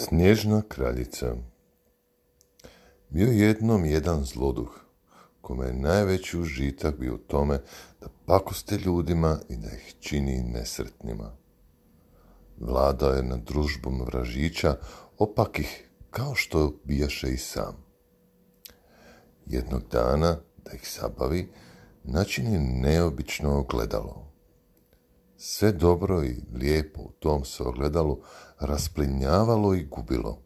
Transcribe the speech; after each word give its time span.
Snježna 0.00 0.62
kraljica 0.68 1.34
Bio 3.08 3.26
je 3.26 3.38
jednom 3.38 3.84
jedan 3.84 4.24
zloduh, 4.24 4.70
kome 5.40 5.66
je 5.66 5.72
najveći 5.72 6.38
užitak 6.38 6.98
bio 6.98 7.14
u 7.14 7.18
tome 7.18 7.60
da 8.00 8.06
pakoste 8.26 8.76
ljudima 8.76 9.38
i 9.48 9.56
da 9.56 9.68
ih 9.70 9.94
čini 10.00 10.42
nesretnima. 10.42 11.32
Vladao 12.60 13.12
je 13.12 13.22
nad 13.22 13.40
družbom 13.40 14.02
vražića, 14.02 14.76
opakih 15.18 15.88
kao 16.10 16.34
što 16.34 16.74
bijaše 16.84 17.28
i 17.30 17.36
sam. 17.36 17.76
Jednog 19.46 19.82
dana, 19.90 20.36
da 20.64 20.72
ih 20.72 20.98
zabavi, 21.00 21.48
načini 22.04 22.58
neobično 22.58 23.58
ogledalo. 23.58 24.27
Sve 25.40 25.72
dobro 25.72 26.24
i 26.24 26.36
lijepo 26.54 27.02
u 27.02 27.12
tom 27.18 27.44
se 27.44 27.62
ogledalu 27.62 28.18
rasplinjavalo 28.60 29.74
i 29.74 29.84
gubilo, 29.84 30.38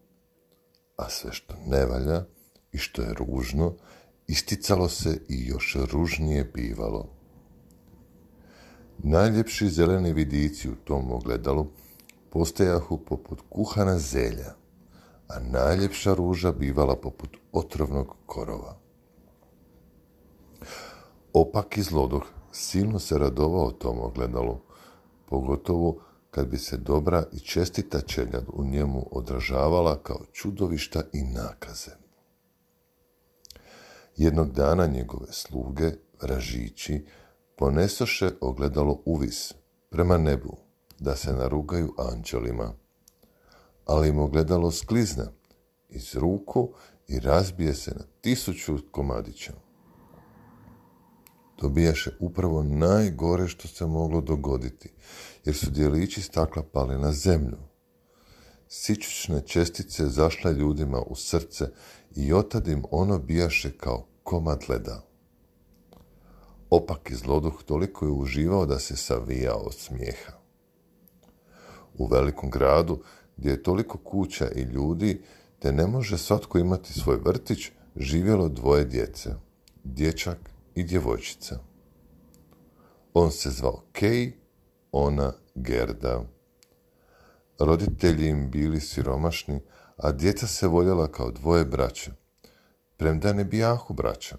a 0.95 1.09
sve 1.09 1.31
što 1.31 1.53
ne 1.67 1.85
valja 1.85 2.25
i 2.71 2.77
što 2.77 3.01
je 3.01 3.13
ružno, 3.13 3.73
isticalo 4.27 4.89
se 4.89 5.21
i 5.29 5.45
još 5.47 5.77
ružnije 5.91 6.43
bivalo. 6.43 7.09
Najljepši 8.97 9.69
zeleni 9.69 10.13
vidici 10.13 10.69
u 10.69 10.75
tom 10.75 11.11
ogledalu 11.11 11.67
postajahu 12.29 12.97
poput 12.97 13.41
kuhana 13.49 13.99
zelja, 13.99 14.53
a 15.27 15.39
najljepša 15.39 16.13
ruža 16.13 16.51
bivala 16.51 16.95
poput 16.95 17.37
otrovnog 17.51 18.15
korova. 18.25 18.77
Opak 21.33 21.77
i 21.77 21.83
zloduh 21.83 22.23
silno 22.51 22.99
se 22.99 23.17
radovao 23.17 23.71
tom 23.71 23.99
ogledalu, 23.99 24.59
pogotovo 25.33 26.01
kad 26.31 26.47
bi 26.47 26.57
se 26.57 26.77
dobra 26.77 27.23
i 27.31 27.39
čestita 27.39 28.01
čeljad 28.01 28.45
u 28.53 28.65
njemu 28.65 29.07
odražavala 29.11 30.03
kao 30.03 30.25
čudovišta 30.31 31.03
i 31.13 31.23
nakaze. 31.23 31.91
Jednog 34.15 34.51
dana 34.51 34.87
njegove 34.87 35.31
sluge, 35.31 35.91
ražići, 36.21 37.05
ponesoše 37.55 38.29
ogledalo 38.41 39.01
uvis 39.05 39.53
prema 39.89 40.17
nebu, 40.17 40.57
da 40.99 41.15
se 41.15 41.33
narugaju 41.33 41.93
anđelima. 41.97 42.73
Ali 43.85 44.09
im 44.09 44.19
ogledalo 44.19 44.71
sklizna 44.71 45.31
iz 45.89 46.15
ruku 46.15 46.73
i 47.07 47.19
razbije 47.19 47.73
se 47.73 47.91
na 47.91 48.05
tisuću 48.21 48.77
komadića 48.91 49.53
dobijaše 51.61 52.11
upravo 52.19 52.63
najgore 52.63 53.47
što 53.47 53.67
se 53.67 53.85
moglo 53.85 54.21
dogoditi, 54.21 54.89
jer 55.45 55.55
su 55.55 55.71
dijelići 55.71 56.21
stakla 56.21 56.63
pali 56.63 56.97
na 56.97 57.11
zemlju. 57.11 57.57
Sičućne 58.67 59.41
čestice 59.41 60.07
zašle 60.07 60.53
ljudima 60.53 61.01
u 61.01 61.15
srce 61.15 61.65
i 62.15 62.33
otad 62.33 62.67
im 62.67 62.83
ono 62.91 63.19
bijaše 63.19 63.71
kao 63.77 64.07
komad 64.23 64.63
leda. 64.69 65.01
Opak 66.69 67.11
i 67.11 67.15
zloduh 67.15 67.63
toliko 67.65 68.05
je 68.05 68.11
uživao 68.11 68.65
da 68.65 68.79
se 68.79 68.95
savijao 68.95 69.57
od 69.57 69.75
smijeha. 69.75 70.33
U 71.97 72.07
velikom 72.07 72.49
gradu, 72.49 73.03
gdje 73.37 73.49
je 73.49 73.63
toliko 73.63 73.97
kuća 73.97 74.51
i 74.55 74.61
ljudi, 74.61 75.21
te 75.59 75.71
ne 75.71 75.87
može 75.87 76.17
svatko 76.17 76.57
imati 76.57 76.93
svoj 76.93 77.17
vrtić, 77.17 77.71
živjelo 77.95 78.49
dvoje 78.49 78.85
djece, 78.85 79.29
dječak 79.83 80.52
i 80.75 80.83
djevojčica. 80.83 81.59
On 83.13 83.31
se 83.31 83.49
zvao 83.49 83.83
Kej, 83.91 84.31
ona 84.91 85.33
Gerda. 85.55 86.21
Roditelji 87.59 88.27
im 88.27 88.49
bili 88.51 88.79
siromašni, 88.79 89.59
a 89.97 90.11
djeca 90.11 90.47
se 90.47 90.67
voljela 90.67 91.07
kao 91.07 91.31
dvoje 91.31 91.65
braća, 91.65 92.11
premda 92.97 93.33
ne 93.33 93.43
bijahu 93.43 93.93
braća. 93.93 94.37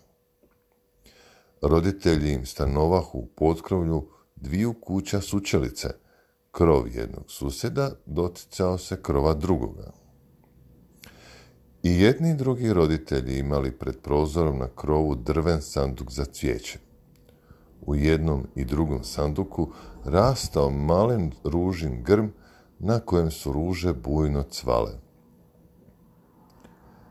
Roditelji 1.63 2.33
im 2.33 2.47
stanovahu 2.47 3.19
u 3.19 3.27
potkrovlju 3.27 4.09
dviju 4.37 4.75
kuća 4.81 5.21
sučelice, 5.21 5.89
krov 6.51 6.89
jednog 6.89 7.25
susjeda 7.31 7.91
doticao 8.07 8.79
se 8.79 9.03
krova 9.03 9.35
drugoga. 9.35 10.04
I 11.85 12.01
jedni 12.01 12.31
i 12.31 12.35
drugi 12.35 12.73
roditelji 12.73 13.39
imali 13.39 13.73
pred 13.73 13.99
prozorom 14.01 14.59
na 14.59 14.69
krovu 14.77 15.15
drven 15.15 15.63
sanduk 15.63 16.11
za 16.11 16.25
cvijeće. 16.25 16.79
U 17.87 17.95
jednom 17.95 18.47
i 18.55 18.65
drugom 18.65 19.05
sanduku 19.05 19.73
rastao 20.05 20.71
malen 20.71 21.33
ružin 21.45 22.03
grm 22.03 22.27
na 22.79 22.99
kojem 22.99 23.31
su 23.31 23.53
ruže 23.53 23.93
bujno 23.93 24.43
cvale. 24.43 24.93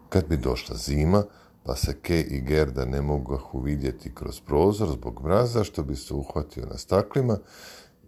Kad 0.09 0.27
bi 0.27 0.37
došla 0.37 0.75
zima, 0.75 1.23
pa 1.63 1.75
se 1.75 1.95
Ke 2.01 2.21
i 2.21 2.41
Gerda 2.41 2.85
ne 2.85 3.01
mogu 3.01 3.39
vidjeti 3.63 4.15
kroz 4.15 4.39
prozor 4.39 4.89
zbog 4.89 5.21
mraza 5.23 5.63
što 5.63 5.83
bi 5.83 5.95
se 5.95 6.13
uhvatio 6.13 6.65
na 6.65 6.77
staklima, 6.77 7.37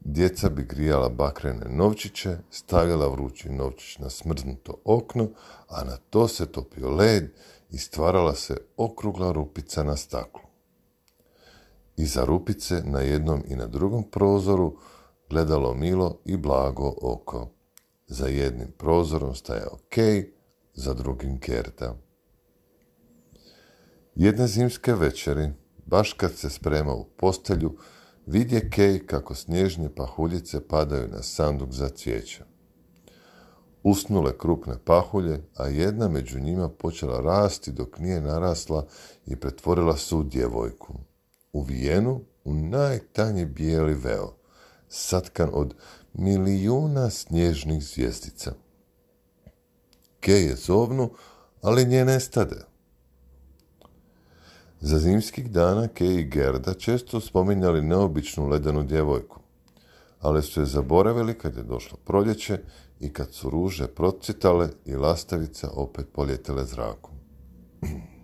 Djeca 0.07 0.49
bi 0.49 0.63
grijala 0.63 1.09
bakrene 1.09 1.65
novčiće, 1.69 2.37
stavljala 2.49 3.07
vrući 3.07 3.49
novčić 3.49 3.97
na 3.97 4.09
smrznuto 4.09 4.73
okno, 4.83 5.29
a 5.67 5.83
na 5.83 5.97
to 6.09 6.27
se 6.27 6.45
topio 6.45 6.89
led 6.89 7.31
i 7.71 7.77
stvarala 7.77 8.35
se 8.35 8.57
okrugla 8.77 9.31
rupica 9.31 9.83
na 9.83 9.95
staklu. 9.95 10.41
Iza 11.97 12.25
rupice 12.25 12.81
na 12.83 12.99
jednom 12.99 13.43
i 13.47 13.55
na 13.55 13.67
drugom 13.67 14.03
prozoru 14.03 14.77
gledalo 15.29 15.73
milo 15.73 16.19
i 16.25 16.37
blago 16.37 16.93
oko. 17.01 17.49
Za 18.07 18.27
jednim 18.27 18.71
prozorom 18.77 19.35
stajao 19.35 19.77
Kej, 19.89 20.33
za 20.73 20.93
drugim 20.93 21.39
Kerta. 21.39 21.95
Jedne 24.15 24.47
zimske 24.47 24.93
večeri, 24.93 25.51
baš 25.85 26.13
kad 26.13 26.33
se 26.33 26.49
sprema 26.49 26.93
u 26.93 27.05
postelju, 27.17 27.77
Vidje 28.25 28.69
Kej 28.69 29.05
kako 29.05 29.35
snježne 29.35 29.95
pahuljice 29.95 30.67
padaju 30.67 31.07
na 31.07 31.21
sanduk 31.21 31.71
za 31.71 31.89
cvijeća. 31.89 32.45
Usnule 33.83 34.37
krupne 34.37 34.73
pahulje, 34.85 35.41
a 35.55 35.67
jedna 35.67 36.07
među 36.07 36.39
njima 36.39 36.69
počela 36.69 37.19
rasti 37.19 37.71
dok 37.71 37.99
nije 37.99 38.21
narasla 38.21 38.85
i 39.25 39.35
pretvorila 39.35 39.97
se 39.97 40.15
u 40.15 40.23
djevojku. 40.23 40.93
Uvijenu 41.53 42.21
u 42.43 42.53
najtanji 42.53 43.45
bijeli 43.45 43.93
veo, 43.93 44.33
satkan 44.89 45.49
od 45.53 45.75
milijuna 46.13 47.09
snježnih 47.09 47.83
zvijezdica. 47.83 48.53
Kej 50.19 50.45
je 50.45 50.55
zovnu, 50.55 51.09
ali 51.61 51.85
nje 51.85 52.05
ne 52.05 52.19
stade. 52.19 52.74
Za 54.81 54.99
zimskih 54.99 55.51
dana 55.51 55.87
Kej 55.87 56.19
i 56.19 56.23
Gerda 56.23 56.73
često 56.73 57.19
spominjali 57.19 57.81
neobičnu 57.81 58.47
ledenu 58.47 58.83
djevojku, 58.83 59.39
ali 60.19 60.41
su 60.41 60.59
je 60.59 60.65
zaboravili 60.65 61.33
kad 61.33 61.55
je 61.57 61.63
došlo 61.63 61.97
proljeće 62.05 62.59
i 62.99 63.09
kad 63.13 63.33
su 63.33 63.49
ruže 63.49 63.87
procitale 63.87 64.69
i 64.85 64.95
lastavice 64.95 65.67
opet 65.73 66.07
poljetele 66.13 66.65
zrakom. 66.65 67.13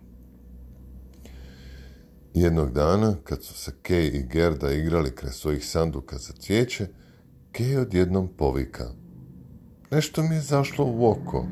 Jednog 2.34 2.72
dana, 2.72 3.14
kad 3.24 3.42
su 3.42 3.54
se 3.54 3.72
Kej 3.82 4.06
i 4.06 4.22
Gerda 4.22 4.72
igrali 4.72 5.14
kraj 5.14 5.32
svojih 5.32 5.66
sanduka 5.66 6.18
za 6.18 6.32
cvijeće, 6.32 6.86
Kej 7.52 7.76
odjednom 7.76 8.28
povika. 8.36 8.90
Nešto 9.90 10.22
mi 10.22 10.34
je 10.34 10.40
zašlo 10.40 10.84
u 10.84 11.10
oko, 11.10 11.46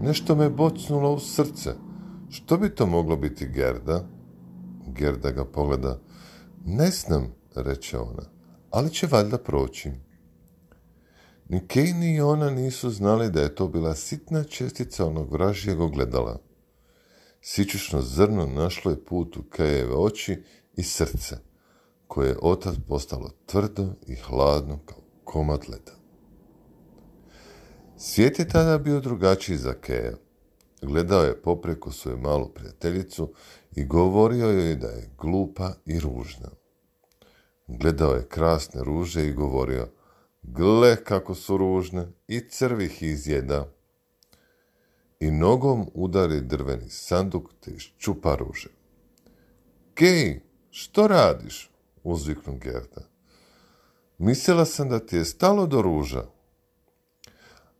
nešto 0.00 0.34
me 0.34 0.50
bocnulo 0.50 1.12
u 1.12 1.18
srce. 1.18 1.74
Što 2.30 2.56
bi 2.56 2.74
to 2.74 2.86
moglo 2.86 3.16
biti 3.16 3.48
Gerda? 3.48 4.17
Gerda 4.98 5.30
ga 5.30 5.44
pogleda. 5.44 6.00
Ne 6.64 6.90
znam, 6.90 7.34
reče 7.54 7.98
ona, 7.98 8.22
ali 8.70 8.90
će 8.90 9.06
valjda 9.06 9.38
proći. 9.38 9.90
Ni 11.48 11.66
Kej 11.66 11.92
ni 11.92 12.20
ona 12.20 12.50
nisu 12.50 12.90
znali 12.90 13.30
da 13.30 13.40
je 13.40 13.54
to 13.54 13.68
bila 13.68 13.94
sitna 13.94 14.44
čestica 14.44 15.06
onog 15.06 15.32
vražijeg 15.32 15.80
ogledala. 15.80 16.38
Sičušno 17.40 18.02
zrno 18.02 18.46
našlo 18.46 18.90
je 18.90 19.04
put 19.04 19.36
u 19.36 19.42
Kejeve 19.42 19.94
oči 19.94 20.42
i 20.76 20.82
srce, 20.82 21.36
koje 22.06 22.28
je 22.28 22.38
otad 22.42 22.76
postalo 22.88 23.30
tvrdo 23.46 23.92
i 24.06 24.14
hladno 24.14 24.78
kao 24.86 24.98
komad 25.24 25.60
leda. 25.68 25.92
Svijet 27.96 28.38
je 28.38 28.48
tada 28.48 28.78
bio 28.78 29.00
drugačiji 29.00 29.56
za 29.56 29.74
Keja. 29.74 30.16
Gledao 30.82 31.22
je 31.22 31.42
popreko 31.42 31.92
svoju 31.92 32.18
malu 32.18 32.48
prijateljicu 32.48 33.32
i 33.76 33.84
govorio 33.84 34.46
joj 34.46 34.74
da 34.74 34.88
je 34.88 35.10
glupa 35.18 35.72
i 35.86 36.00
ružna. 36.00 36.48
Gledao 37.66 38.14
je 38.14 38.28
krasne 38.28 38.84
ruže 38.84 39.28
i 39.28 39.32
govorio, 39.32 39.88
gle 40.42 41.04
kako 41.04 41.34
su 41.34 41.56
ružne 41.56 42.06
i 42.28 42.40
crvih 42.40 43.02
izjeda. 43.02 43.72
I 45.20 45.30
nogom 45.30 45.90
udari 45.94 46.40
drveni 46.40 46.90
sanduk 46.90 47.50
te 47.60 47.70
iščupa 47.70 48.36
ruže. 48.36 48.68
Kej, 49.94 50.40
što 50.70 51.08
radiš? 51.08 51.70
uzviknu 52.02 52.58
Gerda. 52.58 53.08
Mislila 54.18 54.64
sam 54.64 54.88
da 54.88 54.98
ti 54.98 55.16
je 55.16 55.24
stalo 55.24 55.66
do 55.66 55.82
ruža. 55.82 56.24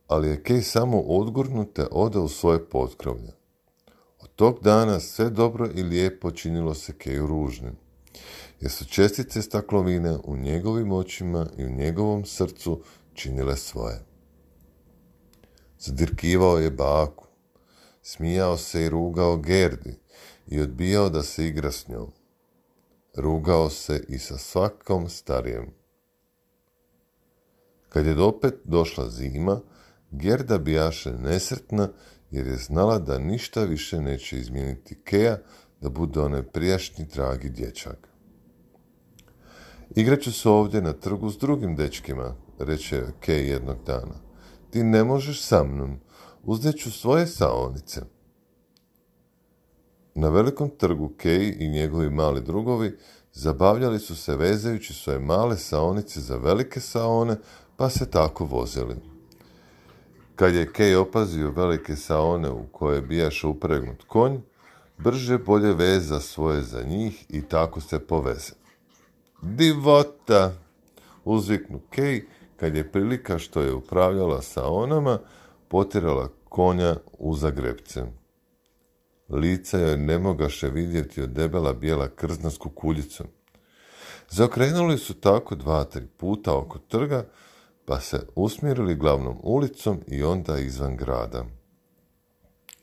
Ali 0.09 0.27
je 0.27 0.43
Kej 0.43 0.61
samo 0.61 0.99
odgurnute 0.99 1.87
ode 1.91 2.19
u 2.19 2.27
svoje 2.27 2.69
potkrovlje. 2.69 3.31
Od 4.19 4.29
tog 4.35 4.59
dana 4.63 4.99
sve 4.99 5.29
dobro 5.29 5.69
i 5.75 5.83
lijepo 5.83 6.31
činilo 6.31 6.73
se 6.73 6.93
Keju 6.97 7.27
ružnim, 7.27 7.77
jer 8.61 8.71
su 8.71 8.85
čestice 8.85 9.41
staklovine 9.41 10.17
u 10.23 10.37
njegovim 10.37 10.91
očima 10.91 11.47
i 11.57 11.65
u 11.65 11.69
njegovom 11.69 12.25
srcu 12.25 12.81
činile 13.13 13.57
svoje. 13.57 14.05
Zadirkivao 15.79 16.57
je 16.57 16.71
baku, 16.71 17.27
smijao 18.01 18.57
se 18.57 18.85
i 18.85 18.89
rugao 18.89 19.37
Gerdi 19.37 19.95
i 20.47 20.61
odbijao 20.61 21.09
da 21.09 21.23
se 21.23 21.47
igra 21.47 21.71
s 21.71 21.87
njom. 21.87 22.11
Rugao 23.15 23.69
se 23.69 24.03
i 24.07 24.19
sa 24.19 24.37
svakom 24.37 25.09
starijem. 25.09 25.73
Kad 27.89 28.05
je 28.05 28.21
opet 28.21 28.53
došla 28.63 29.09
zima, 29.09 29.61
Gerda 30.11 30.57
bijaše 30.57 31.11
nesretna 31.11 31.89
jer 32.31 32.47
je 32.47 32.55
znala 32.55 32.99
da 32.99 33.19
ništa 33.19 33.63
više 33.63 34.01
neće 34.01 34.37
izmijeniti 34.37 35.01
Keja 35.03 35.37
da 35.81 35.89
bude 35.89 36.19
onaj 36.19 36.43
prijašnji 36.43 37.05
dragi 37.05 37.49
dječak. 37.49 38.09
Igraću 39.95 40.31
se 40.31 40.49
ovdje 40.49 40.81
na 40.81 40.93
trgu 40.93 41.29
s 41.29 41.37
drugim 41.37 41.75
dečkima, 41.75 42.35
reče 42.59 43.03
Kej 43.19 43.49
jednog 43.49 43.77
dana. 43.85 44.15
Ti 44.69 44.83
ne 44.83 45.03
možeš 45.03 45.41
sa 45.41 45.63
mnom, 45.63 45.99
uzet 46.43 46.75
svoje 46.91 47.27
saonice. 47.27 48.01
Na 50.15 50.29
velikom 50.29 50.69
trgu 50.69 51.13
Kej 51.17 51.55
i 51.59 51.69
njegovi 51.69 52.09
mali 52.09 52.41
drugovi 52.41 52.97
zabavljali 53.33 53.99
su 53.99 54.15
se 54.15 54.35
vezajući 54.35 54.93
svoje 54.93 55.19
male 55.19 55.57
saonice 55.57 56.21
za 56.21 56.37
velike 56.37 56.79
saone, 56.79 57.35
pa 57.77 57.89
se 57.89 58.11
tako 58.11 58.45
vozili. 58.45 58.95
Kad 60.39 60.55
je 60.55 60.71
Kej 60.73 60.95
opazio 60.95 61.51
velike 61.51 61.95
saone 61.95 62.49
u 62.49 62.67
koje 62.71 63.01
bijaš 63.01 63.43
upregnut 63.43 64.03
konj, 64.07 64.37
brže 64.97 65.37
bolje 65.37 65.73
veza 65.73 66.19
svoje 66.19 66.61
za 66.61 66.83
njih 66.83 67.25
i 67.29 67.41
tako 67.41 67.81
se 67.81 67.99
poveze. 67.99 68.53
Divota! 69.41 70.53
Uzviknu 71.25 71.79
Kej 71.89 72.25
kad 72.57 72.75
je 72.75 72.91
prilika 72.91 73.39
što 73.39 73.61
je 73.61 73.73
upravljala 73.73 74.41
saonama 74.41 75.19
potirala 75.67 76.29
konja 76.49 76.95
u 77.17 77.35
zagrebce. 77.35 78.03
Lica 79.29 79.77
joj 79.77 79.97
ne 79.97 80.19
mogaše 80.19 80.69
vidjeti 80.69 81.21
od 81.21 81.29
debela 81.29 81.73
bijela 81.73 82.07
krzna 82.07 82.49
s 82.49 82.57
kukuljicom. 82.57 83.27
Zaokrenuli 84.29 84.97
su 84.97 85.13
tako 85.13 85.55
dva, 85.55 85.83
tri 85.83 86.07
puta 86.17 86.57
oko 86.57 86.77
trga, 86.77 87.25
pa 87.89 87.99
se 87.99 88.19
usmjerili 88.35 88.95
glavnom 88.95 89.37
ulicom 89.43 89.99
i 90.07 90.23
onda 90.23 90.59
izvan 90.59 90.97
grada. 90.97 91.45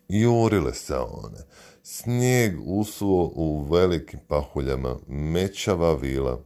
Jurile 0.08 0.74
se 0.74 0.94
one. 0.96 1.38
Snijeg 1.82 2.52
usuo 2.64 3.32
u 3.34 3.64
velikim 3.64 4.20
pahuljama, 4.28 4.96
mečava 5.08 5.94
vila. 5.94 6.40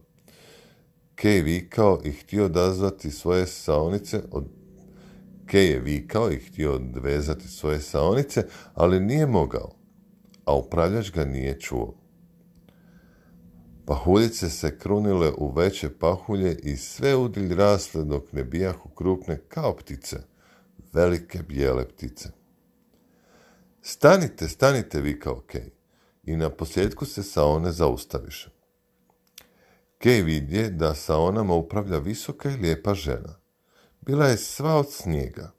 Kej 1.15 1.41
vikao 1.41 2.01
i 2.03 2.11
htio 2.11 2.45
odazvati 2.45 3.11
svoje 3.11 3.47
saonice 3.47 4.21
od 4.31 4.45
Kej 5.45 5.65
je 5.65 5.79
vikao 5.79 6.31
i 6.31 6.39
htio 6.39 6.73
odvezati 6.73 7.47
svoje 7.47 7.79
saonice, 7.79 8.43
ali 8.73 8.99
nije 8.99 9.27
mogao, 9.27 9.71
a 10.45 10.55
upravljač 10.55 11.11
ga 11.11 11.25
nije 11.25 11.59
čuo. 11.59 12.00
Pahuljice 13.91 14.49
se 14.49 14.79
krunile 14.79 15.31
u 15.37 15.51
veće 15.51 15.89
pahulje 15.99 16.55
i 16.63 16.77
sve 16.77 17.15
udilj 17.15 17.55
rasle 17.55 18.03
dok 18.03 18.31
ne 18.31 18.43
bijahu 18.43 18.89
krupne 18.89 19.37
kao 19.47 19.75
ptice, 19.75 20.17
velike 20.93 21.43
bijele 21.43 21.87
ptice. 21.87 22.29
Stanite, 23.81 24.47
stanite, 24.47 25.01
vikao 25.01 25.41
Kej, 25.41 25.69
i 26.23 26.35
na 26.35 26.49
posljedku 26.49 27.05
se 27.05 27.23
Saone 27.23 27.71
zaustaviše. 27.71 28.49
Kej 29.97 30.21
vidje 30.21 30.69
da 30.69 30.95
Saonama 30.95 31.53
upravlja 31.53 31.97
visoka 31.97 32.49
i 32.49 32.57
lijepa 32.57 32.93
žena. 32.93 33.39
Bila 34.01 34.27
je 34.27 34.37
sva 34.37 34.75
od 34.75 34.91
snijega, 34.91 35.51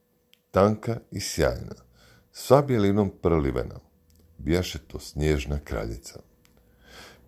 tanka 0.50 1.00
i 1.10 1.20
sjajna, 1.20 1.74
sva 2.30 2.62
bijelinom 2.62 3.12
prlivena. 3.22 3.80
Bijaše 4.38 4.78
to 4.78 5.00
snježna 5.00 5.60
kraljica. 5.64 6.31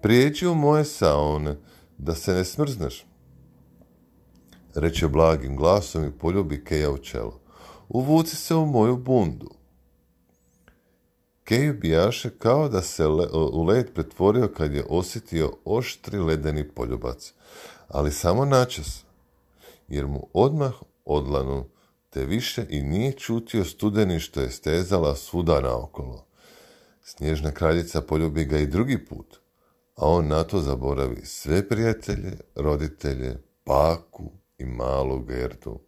Prijeđi 0.04 0.46
u 0.46 0.54
moje 0.54 0.84
saone, 0.84 1.56
da 1.98 2.14
se 2.14 2.34
ne 2.34 2.44
smrzneš, 2.44 3.06
reče 4.74 5.08
blagim 5.08 5.56
glasom 5.56 6.04
i 6.04 6.18
poljubi 6.18 6.64
Keja 6.64 6.90
u 6.90 6.98
čelo. 6.98 7.40
Uvuci 7.88 8.36
se 8.36 8.54
u 8.54 8.66
moju 8.66 8.96
bundu. 8.96 9.50
Kej 11.44 11.72
bijaše 11.72 12.30
kao 12.30 12.68
da 12.68 12.82
se 12.82 13.06
u 13.52 13.64
led 13.64 13.94
pretvorio 13.94 14.48
kad 14.56 14.74
je 14.74 14.84
osjetio 14.88 15.52
oštri 15.64 16.18
ledeni 16.18 16.68
poljubac, 16.68 17.32
ali 17.88 18.12
samo 18.12 18.44
načas, 18.44 19.04
jer 19.88 20.06
mu 20.06 20.28
odmah 20.32 20.74
odlanu, 21.04 21.66
te 22.10 22.24
više 22.24 22.66
i 22.70 22.82
nije 22.82 23.12
čutio 23.12 23.64
studeni 23.64 24.20
što 24.20 24.40
je 24.40 24.50
stezala 24.50 25.16
svuda 25.16 25.60
naokolo. 25.60 26.26
Snježna 27.02 27.50
kraljica 27.50 28.00
poljubi 28.00 28.44
ga 28.44 28.58
i 28.58 28.66
drugi 28.66 29.04
put, 29.04 29.43
a 29.94 30.08
on 30.08 30.28
na 30.28 30.44
to 30.44 30.60
zaboravi 30.60 31.20
sve 31.24 31.68
prijatelje, 31.68 32.36
roditelje, 32.54 33.42
paku 33.64 34.32
i 34.58 34.64
malu 34.64 35.22
Gerdu. 35.22 35.80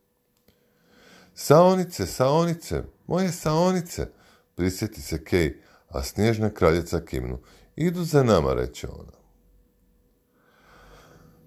Saonice, 1.34 2.06
saonice, 2.06 2.82
moje 3.06 3.32
saonice, 3.32 4.08
prisjeti 4.54 5.02
se 5.02 5.24
Kej, 5.24 5.62
a 5.88 6.02
snježna 6.02 6.50
kraljica 6.50 7.00
kimnu. 7.00 7.38
Idu 7.76 8.04
za 8.04 8.22
nama, 8.22 8.54
reče 8.54 8.88
ona. 8.88 9.12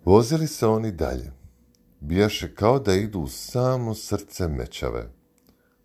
Vozili 0.06 0.48
se 0.48 0.68
oni 0.68 0.92
dalje. 0.92 1.32
Bijaše 2.00 2.56
kao 2.56 2.80
da 2.80 2.94
idu 2.94 3.20
u 3.20 3.28
samo 3.28 3.96
srce 3.96 4.48
mečave. 4.48 5.12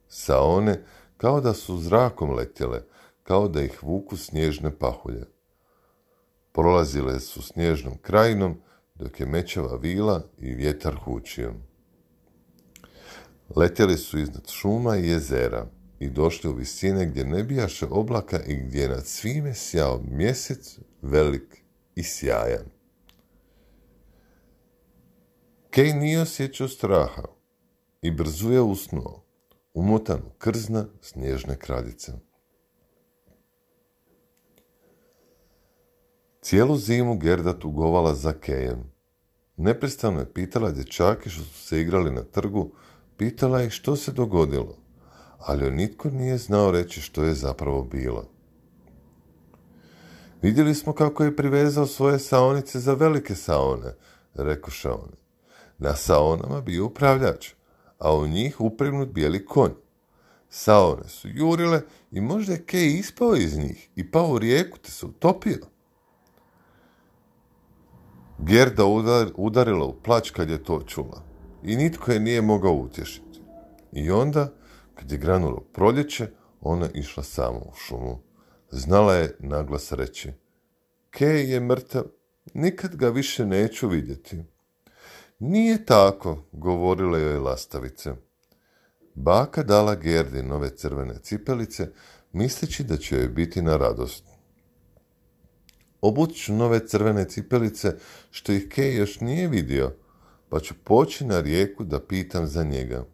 Saone 0.09 0.85
kao 1.17 1.41
da 1.41 1.55
su 1.55 1.79
zrakom 1.79 2.35
letjele, 2.35 2.82
kao 3.23 3.49
da 3.49 3.62
ih 3.62 3.82
vuku 3.82 4.17
snježne 4.17 4.79
pahulje. 4.79 5.34
Prolazile 6.55 7.21
su 7.21 7.43
snježnom 7.43 7.99
krajinom, 8.03 8.61
dok 8.95 9.21
je 9.21 9.27
mečava 9.27 9.77
vila 9.77 10.23
i 10.39 10.55
vjetar 10.55 10.97
hučio. 11.05 11.55
Letjeli 13.56 13.97
su 13.97 14.19
iznad 14.19 14.50
šuma 14.50 14.97
i 14.97 15.09
jezera 15.09 15.67
i 15.99 16.11
došli 16.11 16.50
u 16.50 16.55
visine 16.55 17.07
gdje 17.07 17.25
ne 17.25 17.45
bijaše 17.45 17.87
oblaka 17.90 18.40
i 18.47 18.57
gdje 18.57 18.83
je 18.83 18.88
nad 18.88 19.07
svime 19.07 19.55
sjao 19.55 20.02
mjesec 20.11 20.78
velik 21.02 21.64
i 21.95 22.02
sjajan. 22.02 22.67
Kej 25.71 25.93
nije 25.93 26.21
osjećao 26.21 26.69
straha 26.69 27.23
i 28.02 28.11
brzo 28.11 28.50
je 28.50 28.61
usnuo, 28.61 29.25
umotan 29.75 30.19
u 30.19 30.31
krzna 30.38 30.87
snježne 31.00 31.57
kraljice. 31.57 32.12
Cijelu 36.45 36.77
zimu 36.77 37.17
Gerda 37.19 37.59
tugovala 37.59 38.15
za 38.15 38.33
Kejem. 38.33 38.93
Neprestano 39.57 40.21
je 40.21 40.33
pitala 40.33 40.71
dječake 40.71 41.31
što 41.31 41.43
su 41.43 41.67
se 41.67 41.81
igrali 41.81 42.11
na 42.11 42.23
trgu, 42.23 42.73
pitala 43.17 43.63
ih 43.63 43.73
što 43.73 43.97
se 43.97 44.13
dogodilo, 44.13 44.77
ali 45.39 45.65
joj 45.65 45.71
nitko 45.71 46.11
nije 46.11 46.39
znao 46.39 46.71
reći 46.71 47.01
što 47.01 47.23
je 47.23 47.35
zapravo 47.35 47.83
bilo. 47.83 48.29
Vidjeli 50.43 50.75
smo 50.75 50.93
kako 50.93 51.25
je 51.25 51.37
privezao 51.37 51.87
svoje 51.87 52.19
saonice 52.19 52.81
za 52.81 52.95
velike 52.95 53.35
saone, 53.35 53.95
rekoše 54.35 54.91
oni. 54.91 55.17
Na 55.79 55.97
saonama 55.97 56.61
bio 56.61 56.87
upravljač, 56.87 57.51
a 57.99 58.17
u 58.17 58.27
njih 58.27 58.61
upregnut 58.61 59.09
bijeli 59.09 59.47
konj. 59.47 59.73
Saone 60.49 61.09
su 61.09 61.29
jurile 61.29 61.81
i 62.11 62.21
možda 62.21 62.53
je 62.53 62.65
Kej 62.65 62.87
ispao 62.87 63.37
iz 63.37 63.59
njih 63.59 63.89
i 63.97 64.11
pao 64.11 64.29
u 64.29 64.39
rijeku 64.39 64.79
te 64.79 64.91
se 64.91 65.07
utopio. 65.07 65.74
Gerda 68.38 68.85
udarila 69.37 69.85
u 69.85 70.03
plać 70.03 70.31
kad 70.31 70.50
je 70.50 70.64
to 70.64 70.83
čula 70.87 71.23
i 71.62 71.76
nitko 71.76 72.12
je 72.12 72.21
nije 72.21 72.43
mogao 72.43 72.73
utješiti. 72.73 73.41
I 73.93 74.11
onda, 74.11 74.53
kad 74.95 75.12
je 75.12 75.19
granulo 75.19 75.61
proljeće, 75.73 76.31
ona 76.61 76.88
išla 76.95 77.23
samo 77.23 77.59
u 77.59 77.75
šumu. 77.75 78.19
Znala 78.71 79.14
je 79.14 79.37
naglas 79.38 79.93
reći, 79.93 80.33
Kej 81.11 81.50
je 81.53 81.61
mrtav, 81.61 82.03
nikad 82.55 82.97
ga 82.97 83.09
više 83.09 83.47
neću 83.47 83.88
vidjeti. 83.88 84.45
Nije 85.38 85.85
tako, 85.85 86.45
govorile 86.53 87.21
joj 87.21 87.38
lastavice. 87.38 88.12
Baka 89.14 89.62
dala 89.62 89.95
Gerdi 89.95 90.43
nove 90.43 90.76
crvene 90.76 91.14
cipelice, 91.23 91.88
misleći 92.33 92.85
da 92.85 92.97
će 92.97 93.17
joj 93.17 93.29
biti 93.29 93.62
na 93.62 93.76
radost. 93.76 94.34
Obut 96.04 96.34
ću 96.34 96.52
nove 96.52 96.87
crvene 96.87 97.25
cipelice, 97.28 97.96
što 98.30 98.52
ih 98.52 98.68
Kej 98.68 98.96
još 98.96 99.20
nije 99.20 99.49
vidio, 99.49 99.92
pa 100.49 100.61
ću 100.61 100.75
poći 100.84 101.25
na 101.25 101.40
rijeku 101.40 101.84
da 101.84 102.00
pitam 102.00 102.46
za 102.46 102.64
njega. 102.64 103.04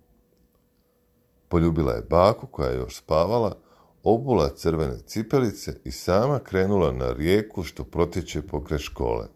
Poljubila 1.48 1.92
je 1.92 2.02
baku 2.10 2.46
koja 2.46 2.70
je 2.70 2.76
još 2.76 2.96
spavala, 2.96 3.58
obula 4.02 4.48
crvene 4.56 4.98
cipelice 5.06 5.80
i 5.84 5.90
sama 5.90 6.38
krenula 6.38 6.92
na 6.92 7.12
rijeku 7.12 7.62
što 7.62 7.84
protječe 7.84 8.42
pokraj 8.42 8.78
škole. 8.78 9.26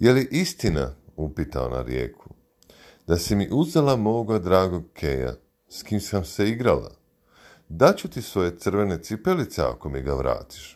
Je 0.00 0.12
li 0.12 0.28
istina, 0.30 0.94
upitao 1.16 1.68
na 1.68 1.82
rijeku, 1.82 2.34
da 3.06 3.16
si 3.16 3.36
mi 3.36 3.48
uzela 3.50 3.96
moga 3.96 4.38
dragog 4.38 4.84
Keja, 4.92 5.34
s 5.68 5.82
kim 5.82 6.00
sam 6.00 6.24
se 6.24 6.48
igrala? 6.48 6.90
Daću 7.68 8.08
ti 8.08 8.22
svoje 8.22 8.58
crvene 8.58 9.02
cipelice 9.02 9.62
ako 9.62 9.88
mi 9.88 10.02
ga 10.02 10.14
vratiš. 10.14 10.75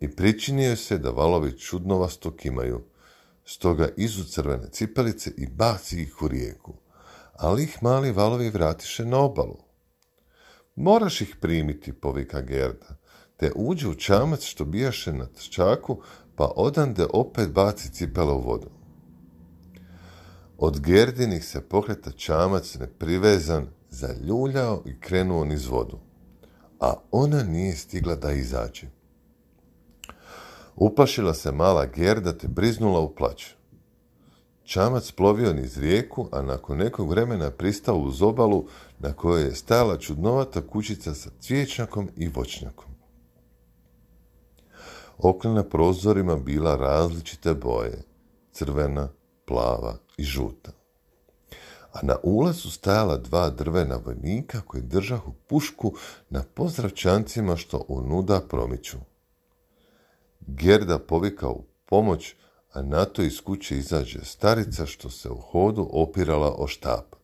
I 0.00 0.16
pričinio 0.16 0.76
se 0.76 0.98
da 0.98 1.10
valovi 1.10 1.58
čudnovasto 1.58 2.36
kimaju, 2.36 2.84
stoga 3.44 3.88
izu 3.96 4.24
crvene 4.24 4.68
cipelice 4.70 5.30
i 5.36 5.46
baci 5.46 6.02
ih 6.02 6.22
u 6.22 6.28
rijeku, 6.28 6.74
ali 7.32 7.62
ih 7.62 7.82
mali 7.82 8.12
valovi 8.12 8.50
vratiše 8.50 9.04
na 9.04 9.18
obalu. 9.18 9.58
Moraš 10.76 11.20
ih 11.20 11.36
primiti, 11.40 11.92
povika 11.92 12.40
Gerda, 12.40 12.96
te 13.36 13.52
uđe 13.54 13.88
u 13.88 13.94
čamac 13.94 14.42
što 14.42 14.64
bijaše 14.64 15.12
na 15.12 15.26
trčaku, 15.26 16.02
pa 16.36 16.52
odande 16.56 17.06
opet 17.12 17.50
baci 17.50 17.92
cipela 17.92 18.34
u 18.34 18.40
vodu. 18.40 18.70
Od 20.58 20.80
Gerdinih 20.80 21.44
se 21.44 21.60
pokreta 21.60 22.10
čamac 22.10 22.74
neprivezan 22.74 23.66
zaljuljao 23.90 24.82
i 24.86 25.00
krenuo 25.00 25.44
niz 25.44 25.66
vodu, 25.66 25.98
a 26.80 26.94
ona 27.10 27.42
nije 27.42 27.76
stigla 27.76 28.14
da 28.14 28.32
izađe. 28.32 28.97
Uplašila 30.80 31.34
se 31.34 31.52
mala 31.52 31.86
Gerda 31.86 32.32
te 32.38 32.48
briznula 32.48 33.00
u 33.00 33.14
plać. 33.14 33.46
Čamac 34.64 35.12
plovio 35.12 35.52
niz 35.52 35.78
rijeku, 35.78 36.28
a 36.32 36.42
nakon 36.42 36.78
nekog 36.78 37.10
vremena 37.10 37.50
pristao 37.50 37.96
uz 37.96 38.22
obalu 38.22 38.66
na 38.98 39.12
kojoj 39.12 39.42
je 39.42 39.54
stajala 39.54 39.98
čudnovata 39.98 40.60
kućica 40.66 41.14
sa 41.14 41.30
cvijećnjakom 41.40 42.08
i 42.16 42.28
voćnjakom. 42.28 42.90
Okna 45.18 45.52
na 45.52 45.64
prozorima 45.64 46.36
bila 46.36 46.76
različite 46.76 47.54
boje, 47.54 48.02
crvena, 48.52 49.08
plava 49.46 49.96
i 50.16 50.24
žuta. 50.24 50.70
A 51.92 51.98
na 52.02 52.16
ulazu 52.22 52.70
stajala 52.70 53.16
dva 53.16 53.50
drvena 53.50 53.98
vojnika 54.04 54.60
koji 54.60 54.82
držahu 54.82 55.32
pušku 55.46 55.92
na 56.30 56.42
pozdravčancima 56.54 57.56
što 57.56 57.84
unuda 57.88 58.40
promiču. 58.40 58.98
Gerda 60.40 60.98
povika 60.98 61.48
u 61.48 61.64
pomoć, 61.86 62.34
a 62.72 62.82
na 62.82 63.04
to 63.04 63.22
iz 63.22 63.40
kuće 63.40 63.78
izađe 63.78 64.24
starica 64.24 64.86
što 64.86 65.10
se 65.10 65.28
u 65.30 65.36
hodu 65.36 65.88
opirala 65.92 66.54
o 66.58 66.66
štap. 66.66 67.14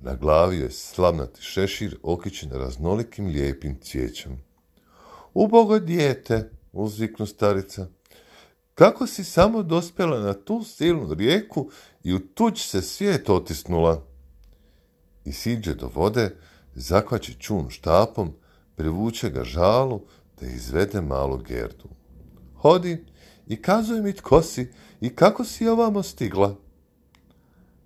Na 0.00 0.14
glavi 0.14 0.58
je 0.58 0.70
slavnati 0.70 1.42
šešir 1.42 1.98
okićen 2.02 2.50
raznolikim 2.50 3.26
lijepim 3.26 3.78
cvijećem. 3.80 4.44
Ubogo 5.34 5.78
dijete, 5.78 6.50
uzviknu 6.72 7.26
starica, 7.26 7.86
kako 8.74 9.06
si 9.06 9.24
samo 9.24 9.62
dospjela 9.62 10.20
na 10.20 10.32
tu 10.32 10.64
silnu 10.64 11.14
rijeku 11.14 11.70
i 12.04 12.14
u 12.14 12.18
tuđ 12.18 12.58
se 12.58 12.82
svijet 12.82 13.28
otisnula? 13.30 14.02
I 15.24 15.32
siđe 15.32 15.74
do 15.74 15.90
vode, 15.94 16.36
zakvaće 16.74 17.34
čun 17.34 17.70
štapom, 17.70 18.32
privuče 18.76 19.30
ga 19.30 19.44
žalu, 19.44 20.00
te 20.42 20.48
izvede 20.48 21.00
malu 21.00 21.38
Gerdu. 21.38 21.88
Hodi 22.54 23.04
i 23.46 23.62
kazuj 23.62 24.00
mi 24.00 24.12
tko 24.12 24.42
si 24.42 24.72
i 25.00 25.14
kako 25.14 25.44
si 25.44 25.68
ovamo 25.68 26.02
stigla. 26.02 26.56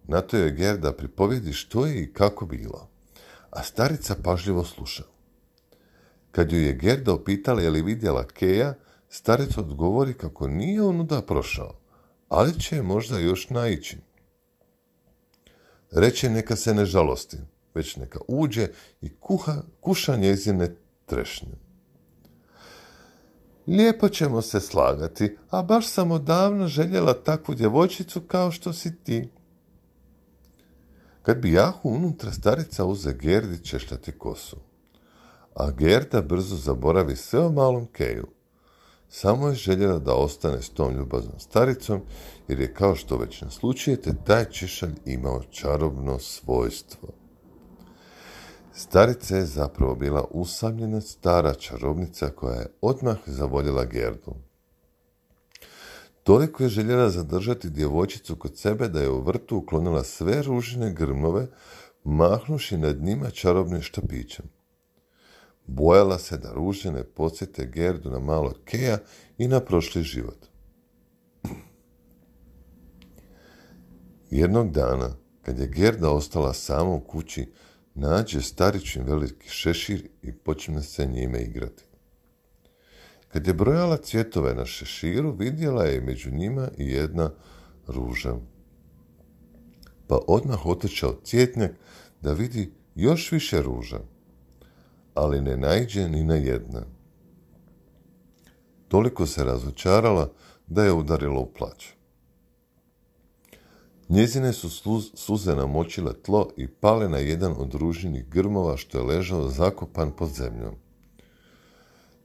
Na 0.05 0.21
to 0.21 0.37
je 0.37 0.51
Gerda 0.51 0.93
pripovjedi 0.93 1.53
što 1.53 1.87
je 1.87 2.03
i 2.03 2.13
kako 2.13 2.47
bilo, 2.47 2.89
a 3.51 3.63
starica 3.63 4.17
pažljivo 4.23 4.65
sluša. 4.65 5.03
Kad 6.31 6.53
ju 6.53 6.59
je 6.59 6.73
Gerda 6.73 7.13
opitala 7.13 7.63
je 7.63 7.71
li 7.71 7.83
vidjela 7.83 8.27
Keja, 8.27 8.75
starica 9.09 9.61
odgovori 9.61 10.15
kako 10.15 10.49
nije 10.49 10.83
onuda 10.83 11.23
prošao, 11.23 11.79
ali 12.29 12.61
će 12.61 12.83
možda 12.83 13.19
još 13.19 13.51
naići. 13.51 13.99
Reče 15.91 16.31
neka 16.31 16.57
se 16.57 16.75
ne 16.75 16.85
žalosti, 16.85 17.37
već 17.75 17.97
neka 17.97 18.19
uđe 18.29 18.69
i 19.01 19.17
kuha, 19.21 19.63
kuša 19.81 20.17
njezine 20.17 20.77
trešnje. 21.07 21.66
Lijepo 23.67 24.09
ćemo 24.09 24.43
se 24.43 24.61
slagati, 24.61 25.37
a 25.51 25.63
baš 25.63 25.87
sam 25.87 26.11
odavno 26.11 26.67
željela 26.67 27.15
takvu 27.15 27.55
djevojčicu 27.55 28.21
kao 28.21 28.51
što 28.51 28.73
si 28.73 28.97
ti. 28.97 29.29
Kad 31.23 31.39
bi 31.39 31.53
jahu 31.53 31.89
unutra 31.89 32.33
starica 32.33 32.85
uze 32.85 33.13
Gerdi 33.13 33.65
češljati 33.65 34.13
kosu, 34.13 34.57
a 35.55 35.71
Gerda 35.71 36.23
brzo 36.23 36.57
zaboravi 36.57 37.17
sve 37.17 37.41
o 37.41 37.51
malom 37.51 37.87
Keju. 37.87 38.27
Samo 39.09 39.49
je 39.49 39.55
željela 39.55 39.99
da 39.99 40.15
ostane 40.15 40.63
s 40.63 40.69
tom 40.69 40.97
ljubaznom 40.97 41.41
staricom, 41.41 42.01
jer 42.49 42.61
je 42.61 42.75
kao 42.75 42.95
što 42.95 43.17
već 43.17 43.41
naslučujete, 43.41 44.15
taj 44.25 44.45
češalj 44.45 44.95
imao 45.05 45.43
čarobno 45.51 46.19
svojstvo. 46.19 47.09
Starica 48.79 49.37
je 49.37 49.47
zapravo 49.47 49.95
bila 49.95 50.25
usamljena 50.31 51.01
stara 51.01 51.55
čarobnica 51.55 52.31
koja 52.31 52.55
je 52.55 52.67
odmah 52.81 53.17
zavoljela 53.27 53.85
Gerdu. 53.85 54.35
Toliko 56.23 56.63
je 56.63 56.69
željela 56.69 57.11
zadržati 57.11 57.71
djevojčicu 57.71 58.37
kod 58.37 58.59
sebe 58.59 58.89
da 58.89 59.01
je 59.01 59.11
u 59.11 59.21
vrtu 59.21 59.57
uklonila 59.57 60.05
sve 60.05 60.43
ružine 60.43 60.93
grmove, 60.93 61.47
mahnuši 62.05 62.79
nad 62.79 63.03
njima 63.03 63.31
čarobnim 63.31 63.83
štapićem. 63.83 64.47
Bojala 65.67 66.19
se 66.19 66.39
da 66.39 66.53
ruže 66.53 66.93
ne 66.93 67.05
podsjete 67.05 67.67
Gerdu 67.67 68.11
na 68.11 68.19
malo 68.19 68.55
Keja 68.65 68.99
i 69.39 69.49
na 69.49 69.61
prošli 69.61 70.03
život. 70.03 70.47
Jednog 74.31 74.71
dana, 74.71 75.17
kad 75.43 75.59
je 75.59 75.67
Gerda 75.67 76.11
ostala 76.11 76.53
sama 76.53 76.91
u 76.91 77.01
kući, 77.01 77.53
nađe 77.97 78.41
staričin 78.41 79.03
veliki 79.03 79.49
šešir 79.49 80.09
i 80.23 80.33
počne 80.33 80.83
se 80.83 81.07
njime 81.07 81.43
igrati. 81.43 81.85
Kad 83.29 83.47
je 83.47 83.55
brojala 83.55 83.97
cvjetove 83.97 84.55
na 84.55 84.67
šeširu, 84.67 85.33
vidjela 85.33 85.85
je 85.85 86.01
među 86.01 86.31
njima 86.31 86.69
i 86.79 86.91
jedna 86.91 87.31
ruža. 87.87 88.35
Pa 90.09 90.19
odmah 90.27 90.67
otečao 90.67 91.21
cvjetnjak 91.25 91.73
da 92.21 92.33
vidi 92.33 92.73
još 92.95 93.33
više 93.33 93.63
ruža 93.63 93.99
ali 95.17 95.41
ne 95.41 95.57
najđe 95.57 96.09
ni 96.09 96.25
na 96.25 96.35
jedna. 96.35 96.83
Toliko 98.89 99.27
se 99.27 99.45
razočarala 99.45 100.33
da 100.67 100.85
je 100.85 100.93
udarila 100.93 101.41
u 101.41 101.53
plać. 101.53 101.96
Njezine 104.09 104.53
su 104.53 104.69
suze 105.15 105.55
namočile 105.55 106.13
tlo 106.23 106.49
i 106.57 106.69
pale 106.69 107.09
na 107.09 107.19
jedan 107.19 107.55
od 107.59 107.75
ružinih 107.75 108.29
grmova 108.29 108.77
što 108.77 108.99
je 108.99 109.05
ležao 109.05 109.49
zakopan 109.49 110.13
pod 110.17 110.31
zemljom. 110.31 110.75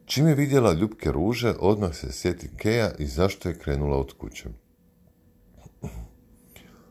Čim 0.05 0.27
je 0.27 0.35
vidjela 0.35 0.73
ljubke 0.73 1.11
ruže, 1.11 1.53
odmah 1.59 1.95
se 1.95 2.11
sjeti 2.11 2.50
Keja 2.57 2.91
i 3.00 3.05
zašto 3.05 3.50
je 3.50 3.59
krenula 3.59 3.97
od 3.97 4.13
kuće. 4.13 4.50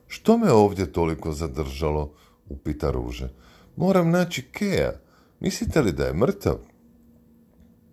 Što 0.06 0.38
me 0.38 0.52
ovdje 0.52 0.92
toliko 0.92 1.32
zadržalo? 1.32 2.12
upita 2.48 2.90
ruže. 2.90 3.28
Moram 3.76 4.10
naći 4.10 4.42
Keja. 4.42 4.92
Mislite 5.40 5.80
li 5.80 5.92
da 5.92 6.04
je 6.04 6.14
mrtav? 6.14 6.56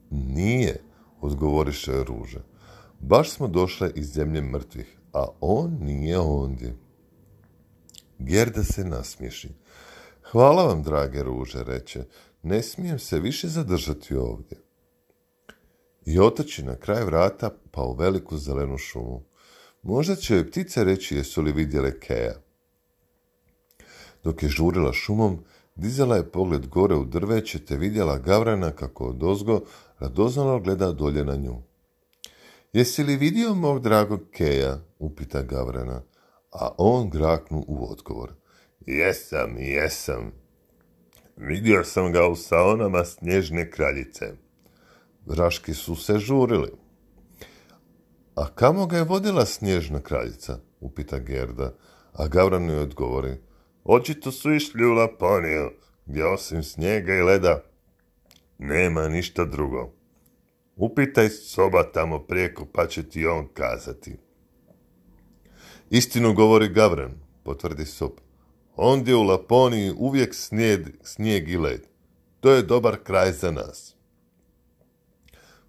Nije, 0.10 0.80
odgovoriše 1.22 2.04
ruže. 2.04 2.40
Baš 3.00 3.30
smo 3.30 3.48
došle 3.48 3.92
iz 3.96 4.14
zemlje 4.14 4.42
mrtvih, 4.42 4.98
a 5.14 5.26
on 5.42 5.78
nije 5.82 6.20
ondje. 6.20 6.87
Gerda 8.20 8.64
se 8.64 8.84
nasmiješi. 8.84 9.50
Hvala 10.32 10.64
vam, 10.64 10.84
drage 10.84 11.24
ruže, 11.24 11.64
reče. 11.64 12.04
Ne 12.44 12.64
smijem 12.64 13.00
se 13.00 13.20
više 13.20 13.48
zadržati 13.48 14.16
ovdje. 14.16 14.58
I 16.06 16.20
otači 16.20 16.64
na 16.64 16.76
kraj 16.76 17.04
vrata 17.04 17.50
pa 17.72 17.82
u 17.82 17.94
veliku 17.94 18.38
zelenu 18.38 18.78
šumu. 18.78 19.24
Možda 19.82 20.16
će 20.16 20.36
joj 20.36 20.52
ptice 20.52 20.84
reći 20.84 21.16
jesu 21.16 21.42
li 21.42 21.52
vidjele 21.52 22.00
Keja. 22.00 22.36
Dok 24.24 24.44
je 24.44 24.50
žurila 24.50 24.94
šumom, 24.94 25.44
Dizala 25.78 26.16
je 26.16 26.32
pogled 26.32 26.68
gore 26.68 26.96
u 26.96 27.06
drveće 27.06 27.66
te 27.66 27.76
vidjela 27.78 28.18
Gavrana 28.18 28.72
kako 28.72 29.06
od 29.06 29.24
ozgo 29.24 29.62
radoznalo 30.00 30.60
gleda 30.60 30.92
dolje 30.92 31.26
na 31.26 31.36
nju. 31.36 31.62
Jesi 32.74 33.04
li 33.04 33.16
vidio 33.16 33.54
mog 33.54 33.80
dragog 33.82 34.22
Keja? 34.32 34.80
upita 35.00 35.42
Gavrana, 35.42 36.02
a 36.52 36.70
on 36.78 37.10
graknu 37.10 37.66
u 37.68 37.92
odgovor. 37.92 38.34
Jesam, 38.86 39.58
jesam. 39.58 40.32
Vidio 41.38 41.84
sam 41.84 42.12
ga 42.12 42.28
u 42.28 42.36
saonama 42.36 43.06
snježne 43.06 43.72
kraljice. 43.72 44.34
Vraški 45.26 45.74
su 45.74 45.96
se 45.96 46.20
žurili. 46.20 46.72
A 48.36 48.48
kamo 48.56 48.86
ga 48.86 48.98
je 48.98 49.04
vodila 49.04 49.46
snježna 49.46 50.02
kraljica? 50.02 50.60
upita 50.80 51.20
Gerda, 51.20 51.74
a 52.14 52.28
Gavran 52.28 52.70
joj 52.70 52.80
odgovori. 52.80 53.38
Očito 53.84 54.32
su 54.32 54.54
išli 54.54 54.86
u 54.86 54.94
Laponiju, 54.94 55.72
gdje 56.06 56.26
osim 56.26 56.64
snijega 56.64 57.14
i 57.14 57.22
leda 57.22 57.64
nema 58.58 59.08
ništa 59.08 59.46
drugo. 59.46 59.94
Upitaj 60.76 61.30
soba 61.30 61.84
tamo 61.84 62.20
prijeko, 62.20 62.66
pa 62.74 62.88
će 62.88 63.10
ti 63.10 63.26
on 63.26 63.48
kazati. 63.54 64.18
Istinu 65.90 66.34
govori 66.34 66.68
Gavran, 66.68 67.12
potvrdi 67.44 67.86
sob. 67.86 68.12
Ondje 68.76 69.16
u 69.16 69.24
Laponiji 69.24 69.94
uvijek 69.98 70.36
snijeg, 70.36 70.88
snijeg 71.04 71.50
i 71.50 71.58
led. 71.58 71.88
To 72.40 72.52
je 72.52 72.62
dobar 72.62 72.98
kraj 73.04 73.32
za 73.32 73.52
nas. 73.52 73.96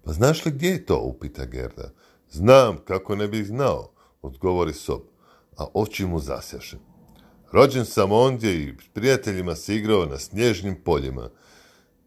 Pa 0.03 0.11
znaš 0.11 0.45
li 0.45 0.51
gdje 0.51 0.69
je 0.69 0.85
to, 0.85 0.99
upita 0.99 1.45
Gerda. 1.45 1.91
Znam, 2.29 2.77
kako 2.85 3.15
ne 3.15 3.27
bih 3.27 3.45
znao, 3.45 3.91
odgovori 4.21 4.73
sob, 4.73 5.01
a 5.57 5.65
oči 5.73 6.05
mu 6.05 6.19
zasjaše. 6.19 6.77
Rođen 7.51 7.85
sam 7.85 8.11
ondje 8.11 8.63
i 8.63 8.73
s 8.83 8.87
prijateljima 8.93 9.55
se 9.55 9.75
igrao 9.75 10.05
na 10.05 10.17
snježnim 10.17 10.75
poljima. 10.83 11.29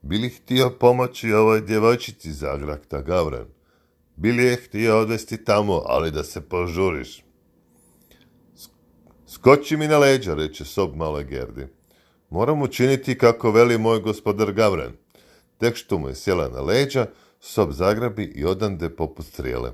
Bili 0.02 0.28
htio 0.28 0.70
pomoći 0.80 1.32
ovoj 1.32 1.60
djevojčici 1.60 2.32
Zagrakta 2.32 3.02
Gavran. 3.02 3.46
Bili 4.16 4.44
je 4.44 4.56
htio 4.56 4.98
odvesti 4.98 5.44
tamo, 5.44 5.82
ali 5.86 6.10
da 6.10 6.24
se 6.24 6.40
požuriš. 6.40 7.24
Skoči 9.32 9.76
mi 9.76 9.88
na 9.88 9.98
leđa, 9.98 10.34
reče 10.34 10.64
sob 10.64 10.96
maloj 10.96 11.24
Gerdi. 11.24 11.66
Moram 12.30 12.62
učiniti 12.62 13.18
kako 13.18 13.50
veli 13.50 13.78
moj 13.78 14.00
gospodar 14.00 14.52
Gavran. 14.52 14.92
Tek 15.58 15.76
što 15.76 15.98
mu 15.98 16.08
je 16.08 16.14
sjela 16.14 16.48
na 16.48 16.60
leđa, 16.60 17.06
sob 17.40 17.72
zagrabi 17.72 18.24
i 18.24 18.44
odande 18.44 18.96
poput 18.96 19.26
strijele. 19.26 19.72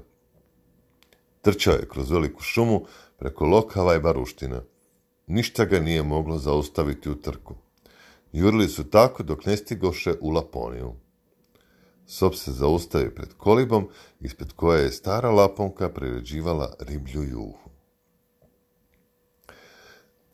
Trčao 1.42 1.74
je 1.74 1.88
kroz 1.88 2.10
veliku 2.10 2.42
šumu, 2.42 2.84
preko 3.16 3.44
lokava 3.44 3.94
i 3.94 4.00
baruština. 4.00 4.62
Ništa 5.26 5.64
ga 5.64 5.80
nije 5.80 6.02
moglo 6.02 6.38
zaustaviti 6.38 7.10
u 7.10 7.14
trku. 7.14 7.54
Jurili 8.32 8.68
su 8.68 8.90
tako 8.90 9.22
dok 9.22 9.46
ne 9.46 9.56
stigoše 9.56 10.14
u 10.20 10.30
Laponiju. 10.30 10.94
Sob 12.06 12.34
se 12.34 12.52
zaustavi 12.52 13.14
pred 13.14 13.34
kolibom, 13.36 13.88
ispred 14.20 14.52
koje 14.52 14.82
je 14.82 14.92
stara 14.92 15.30
laponka 15.30 15.88
priređivala 15.88 16.74
riblju 16.78 17.22
juhu. 17.22 17.67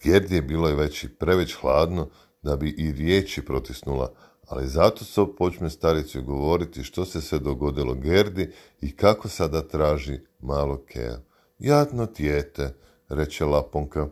Gerdi 0.05 0.35
je 0.35 0.43
bilo 0.43 0.69
je 0.69 0.75
već 0.75 1.05
i 1.05 1.09
preveć 1.09 1.55
hladno 1.55 2.09
da 2.43 2.57
bi 2.57 2.69
i 2.69 2.93
riječi 2.93 3.45
protisnula, 3.45 4.13
ali 4.49 4.69
zato 4.69 5.05
sob 5.05 5.29
počne 5.39 5.71
staricu 5.71 6.23
govoriti 6.23 6.83
što 6.83 7.05
se 7.05 7.21
sve 7.21 7.39
dogodilo 7.39 7.95
Gerdi 7.95 8.53
i 8.81 8.97
kako 8.97 9.29
sada 9.29 9.69
traži 9.69 10.19
malo 10.41 10.85
Kea. 10.89 11.19
Jadno 11.59 12.07
tijete, 12.07 12.75
reče 13.09 13.45
Laponka, 13.45 14.09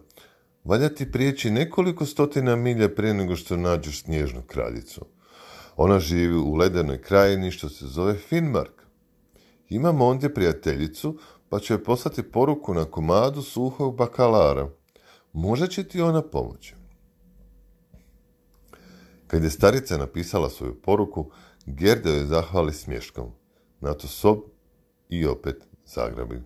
valja 0.64 0.88
ti 0.88 1.12
prijeći 1.12 1.50
nekoliko 1.50 2.06
stotina 2.06 2.56
milja 2.56 2.88
prije 2.88 3.14
nego 3.14 3.36
što 3.36 3.56
nađeš 3.56 4.02
snježnu 4.02 4.42
kraljicu. 4.46 5.04
Ona 5.76 6.00
živi 6.00 6.36
u 6.36 6.54
ledenoj 6.54 7.02
krajini 7.02 7.50
što 7.50 7.68
se 7.68 7.86
zove 7.86 8.14
Finmark. 8.14 8.82
Imamo 9.68 10.06
ondje 10.06 10.34
prijateljicu, 10.34 11.18
pa 11.48 11.58
će 11.58 11.74
joj 11.74 11.84
poslati 11.84 12.22
poruku 12.22 12.74
na 12.74 12.84
komadu 12.84 13.42
suhog 13.42 13.96
bakalara. 13.96 14.68
Možda 15.32 15.66
će 15.66 15.84
ti 15.84 16.00
ona 16.00 16.22
pomoći. 16.22 16.74
Kad 19.26 19.44
je 19.44 19.50
starica 19.50 19.96
napisala 19.96 20.50
svoju 20.50 20.82
poruku, 20.82 21.30
Gerda 21.66 22.10
je 22.10 22.26
zahvali 22.26 22.72
smješkom. 22.72 23.30
Na 23.80 23.94
to 23.94 24.08
sob 24.08 24.38
i 25.08 25.26
opet 25.26 25.66
zagrabi. 25.86 26.42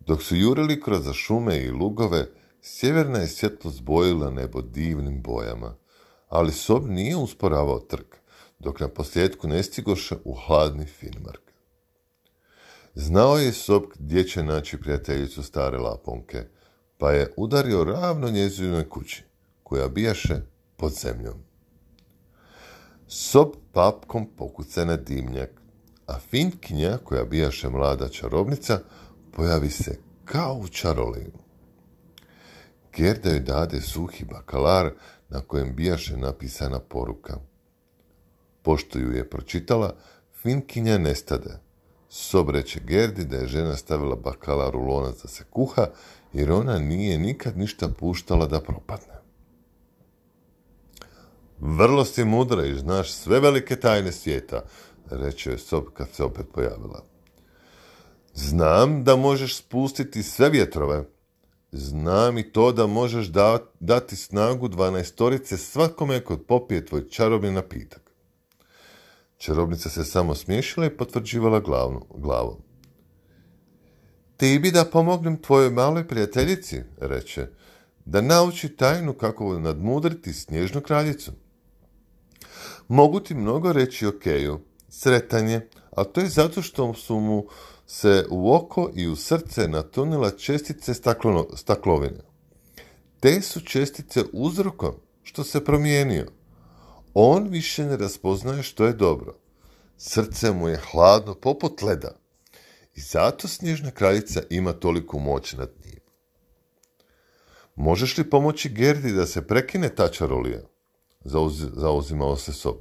Dok 0.00 0.22
su 0.22 0.36
jurili 0.36 0.80
kroz 0.80 1.12
šume 1.12 1.62
i 1.62 1.70
lugove, 1.70 2.26
sjeverna 2.62 3.18
je 3.18 3.26
svjetlo 3.26 3.70
zbojila 3.70 4.30
nebo 4.30 4.62
divnim 4.62 5.22
bojama, 5.22 5.76
ali 6.28 6.52
sob 6.52 6.86
nije 6.88 7.16
usporavao 7.16 7.78
trk, 7.78 8.16
dok 8.58 8.80
na 8.80 8.88
posljedku 8.88 9.48
ne 9.48 9.62
stigoše 9.62 10.16
u 10.24 10.34
hladni 10.34 10.86
Finmark. 10.86 11.52
Znao 12.94 13.38
je 13.38 13.52
sob 13.52 13.82
gdje 13.98 14.24
će 14.24 14.42
naći 14.42 14.80
prijateljicu 14.80 15.42
stare 15.42 15.78
laponke, 15.78 16.44
pa 17.00 17.12
je 17.12 17.32
udario 17.36 17.84
ravno 17.84 18.30
njezinoj 18.30 18.88
kući, 18.88 19.24
koja 19.62 19.88
bijaše 19.88 20.40
pod 20.76 20.92
zemljom. 20.92 21.34
Sob 23.08 23.48
papkom 23.72 24.26
pokuca 24.36 24.84
na 24.84 24.96
dimnjak, 24.96 25.50
a 26.06 26.18
Finkinja, 26.18 26.98
koja 27.04 27.24
bijaše 27.24 27.68
mlada 27.68 28.08
čarobnica, 28.08 28.80
pojavi 29.32 29.70
se 29.70 29.98
kao 30.24 30.54
u 30.54 30.68
čaroliju. 30.68 31.32
Gerda 32.96 33.30
joj 33.30 33.40
dade 33.40 33.80
suhi 33.80 34.24
bakalar 34.24 34.92
na 35.28 35.40
kojem 35.40 35.74
bijaše 35.76 36.16
napisana 36.16 36.78
poruka. 36.78 37.38
Pošto 38.62 38.98
ju 38.98 39.12
je 39.12 39.30
pročitala, 39.30 39.96
Finkinja 40.42 40.98
nestade. 40.98 41.58
Sob 42.08 42.50
reče 42.50 42.80
Gerdi 42.80 43.24
da 43.24 43.36
je 43.36 43.46
žena 43.46 43.76
stavila 43.76 44.16
bakalar 44.16 44.76
u 44.76 44.80
lonac 44.80 45.22
da 45.22 45.28
se 45.28 45.44
kuha, 45.50 45.86
jer 46.32 46.52
ona 46.52 46.78
nije 46.78 47.18
nikad 47.18 47.58
ništa 47.58 47.88
puštala 47.88 48.46
da 48.46 48.60
propadne. 48.60 49.20
Vrlo 51.60 52.04
si 52.04 52.24
mudra 52.24 52.66
i 52.66 52.78
znaš 52.78 53.12
sve 53.12 53.40
velike 53.40 53.76
tajne 53.76 54.12
svijeta, 54.12 54.62
reče 55.10 55.50
je 55.50 55.58
sob 55.58 55.84
kad 55.94 56.08
se 56.12 56.24
opet 56.24 56.46
pojavila. 56.54 57.04
Znam 58.34 59.04
da 59.04 59.16
možeš 59.16 59.56
spustiti 59.56 60.22
sve 60.22 60.50
vjetrove. 60.50 61.04
Znam 61.72 62.38
i 62.38 62.52
to 62.52 62.72
da 62.72 62.86
možeš 62.86 63.26
dati 63.80 64.16
snagu 64.16 64.68
dvanaestorice 64.68 65.56
svakome 65.56 66.20
kod 66.20 66.46
popije 66.46 66.86
tvoj 66.86 67.08
čarobni 67.08 67.50
napitak. 67.50 68.12
Čarobnica 69.38 69.88
se 69.88 70.04
samo 70.04 70.34
smiješila 70.34 70.86
i 70.86 70.96
potvrđivala 70.96 71.60
glavom. 72.14 72.62
Ti 74.40 74.58
bi 74.58 74.70
da 74.70 74.84
pomognem 74.84 75.36
tvojoj 75.36 75.70
maloj 75.70 76.08
prijateljici, 76.08 76.82
reče, 77.00 77.46
da 78.04 78.20
nauči 78.20 78.68
tajnu 78.68 79.12
kako 79.12 79.58
nadmudriti 79.58 80.32
snježnu 80.32 80.80
kraljicu. 80.80 81.32
Mogu 82.88 83.20
ti 83.20 83.34
mnogo 83.34 83.72
reći 83.72 84.06
o 84.06 84.12
Keju, 84.22 84.60
sretan 84.88 85.48
je, 85.48 85.68
ali 85.90 86.06
to 86.12 86.20
je 86.20 86.28
zato 86.28 86.62
što 86.62 86.94
su 86.94 87.20
mu 87.20 87.46
se 87.86 88.26
u 88.30 88.54
oko 88.54 88.90
i 88.94 89.08
u 89.08 89.16
srce 89.16 89.68
natunila 89.68 90.30
čestice 90.30 90.94
staklovine. 91.54 92.20
Te 93.20 93.40
su 93.42 93.60
čestice 93.60 94.24
uzrokom 94.32 94.94
što 95.22 95.44
se 95.44 95.64
promijenio. 95.64 96.26
On 97.14 97.48
više 97.48 97.84
ne 97.84 97.96
raspoznaje 97.96 98.62
što 98.62 98.84
je 98.84 98.92
dobro. 98.92 99.36
Srce 99.96 100.52
mu 100.52 100.68
je 100.68 100.80
hladno 100.92 101.34
poput 101.34 101.82
leda. 101.82 102.19
I 103.00 103.02
zato 103.02 103.48
snježna 103.48 103.90
kraljica 103.90 104.42
ima 104.50 104.72
toliku 104.72 105.18
moć 105.18 105.52
nad 105.52 105.70
njim. 105.84 106.00
Možeš 107.76 108.18
li 108.18 108.30
pomoći 108.30 108.68
Gerdi 108.68 109.12
da 109.12 109.26
se 109.26 109.46
prekine 109.46 109.88
ta 109.88 110.08
čarolija? 110.08 110.60
zauzimao 111.74 112.36
se 112.36 112.52
sob. 112.52 112.76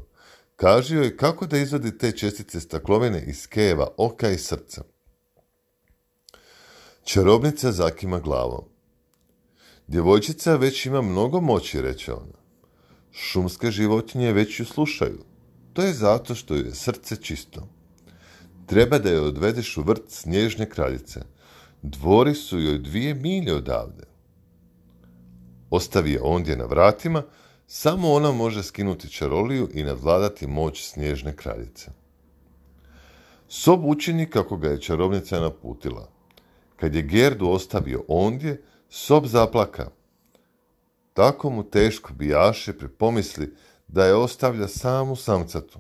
Kaži 0.56 0.96
joj 0.96 1.18
kako 1.18 1.46
da 1.46 1.58
izvadi 1.58 1.98
te 1.98 2.12
čestice 2.12 2.60
staklovine 2.60 3.24
iz 3.28 3.48
keva, 3.48 3.88
oka 3.98 4.30
i 4.30 4.38
srca. 4.38 4.84
Čarobnica 7.04 7.72
zakima 7.72 8.20
glavom. 8.20 8.66
Djevojčica 9.88 10.56
već 10.56 10.86
ima 10.86 11.02
mnogo 11.02 11.42
moći, 11.42 11.82
reče 11.82 12.14
ona. 12.14 12.40
Šumske 13.12 13.72
životinje 13.72 14.34
već 14.34 14.60
ju 14.60 14.66
slušaju. 14.66 15.24
To 15.74 15.82
je 15.82 15.94
zato 15.94 16.36
što 16.36 16.56
je 16.56 16.76
srce 16.76 17.16
čisto. 17.16 17.79
Treba 18.70 19.00
da 19.00 19.10
je 19.10 19.22
odvedeš 19.22 19.78
u 19.78 19.82
vrt 19.82 20.10
snježne 20.10 20.70
kraljice. 20.70 21.22
Dvori 21.82 22.36
su 22.36 22.60
joj 22.60 22.78
dvije 22.78 23.14
milje 23.14 23.56
odavde. 23.56 24.04
Ostavi 25.70 26.12
je 26.12 26.22
ondje 26.22 26.58
na 26.58 26.66
vratima, 26.66 27.24
samo 27.68 28.12
ona 28.12 28.32
može 28.32 28.64
skinuti 28.64 29.10
čaroliju 29.10 29.70
i 29.74 29.84
nadvladati 29.84 30.48
moć 30.48 30.84
snježne 30.86 31.36
kraljice. 31.36 31.92
Sob 33.48 33.86
učini 33.86 34.30
kako 34.30 34.58
ga 34.58 34.68
je 34.68 34.82
čarobnica 34.82 35.40
naputila. 35.40 36.10
Kad 36.76 36.96
je 36.96 37.02
Gerdu 37.02 37.50
ostavio 37.50 38.04
ondje, 38.08 38.62
Sob 38.90 39.26
zaplaka. 39.26 39.90
Tako 41.14 41.50
mu 41.50 41.64
teško 41.64 42.14
bijaše 42.14 42.74
pri 42.78 42.88
pomisli 42.88 43.56
da 43.88 44.06
je 44.06 44.16
ostavlja 44.16 44.68
samu 44.68 45.16
samcatu. 45.16 45.80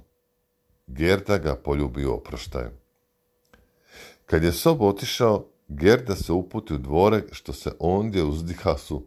Gerda 0.88 1.38
ga 1.38 1.56
poljubi 1.56 2.06
oproštajem. 2.06 2.79
Kad 4.30 4.44
je 4.44 4.52
Sob 4.52 4.82
otišao, 4.82 5.46
Gerda 5.68 6.16
se 6.16 6.34
uputi 6.34 6.74
u 6.74 6.78
dvore 6.78 7.24
što 7.32 7.54
se 7.54 7.72
ondje 7.80 8.24
uzdiha 8.24 8.78
su 8.78 9.06